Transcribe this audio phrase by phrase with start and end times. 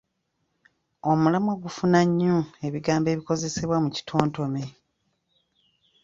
[1.11, 2.35] Omulamwa gufuga nnyo
[2.67, 4.63] ebigambo ebikozesebwa mu kitontome.